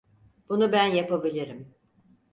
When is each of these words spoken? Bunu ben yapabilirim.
Bunu 0.49 0.71
ben 0.71 0.85
yapabilirim. 0.85 1.75